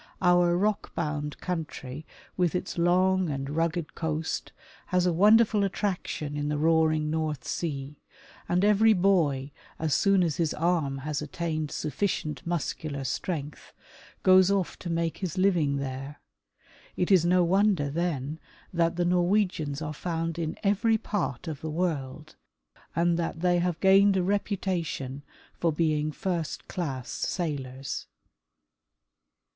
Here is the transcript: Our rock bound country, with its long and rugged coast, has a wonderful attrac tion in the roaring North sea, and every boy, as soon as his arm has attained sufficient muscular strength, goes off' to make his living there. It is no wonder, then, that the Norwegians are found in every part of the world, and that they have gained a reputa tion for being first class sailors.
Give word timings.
Our 0.19 0.57
rock 0.57 0.95
bound 0.95 1.37
country, 1.41 2.07
with 2.35 2.55
its 2.55 2.79
long 2.79 3.29
and 3.29 3.47
rugged 3.51 3.93
coast, 3.93 4.51
has 4.87 5.05
a 5.05 5.13
wonderful 5.13 5.61
attrac 5.61 6.07
tion 6.07 6.35
in 6.35 6.49
the 6.49 6.57
roaring 6.57 7.11
North 7.11 7.43
sea, 7.45 7.99
and 8.49 8.65
every 8.65 8.93
boy, 8.93 9.51
as 9.77 9.93
soon 9.93 10.23
as 10.23 10.37
his 10.37 10.55
arm 10.55 10.97
has 11.05 11.21
attained 11.21 11.69
sufficient 11.69 12.41
muscular 12.47 13.03
strength, 13.03 13.73
goes 14.23 14.49
off' 14.49 14.79
to 14.79 14.89
make 14.89 15.17
his 15.19 15.37
living 15.37 15.75
there. 15.77 16.19
It 16.97 17.11
is 17.11 17.23
no 17.23 17.43
wonder, 17.43 17.91
then, 17.91 18.39
that 18.73 18.95
the 18.95 19.05
Norwegians 19.05 19.83
are 19.83 19.93
found 19.93 20.39
in 20.39 20.57
every 20.63 20.97
part 20.97 21.47
of 21.47 21.61
the 21.61 21.69
world, 21.69 22.35
and 22.95 23.19
that 23.19 23.41
they 23.41 23.59
have 23.59 23.79
gained 23.79 24.17
a 24.17 24.21
reputa 24.21 24.83
tion 24.83 25.21
for 25.53 25.71
being 25.71 26.11
first 26.11 26.67
class 26.67 27.11
sailors. 27.11 28.07